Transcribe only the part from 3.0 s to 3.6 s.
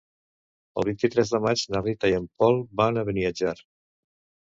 a Beniatjar.